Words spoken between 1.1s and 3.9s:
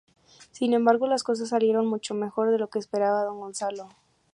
cosas salieron mucho mejor de lo que esperaba don Gonzalo.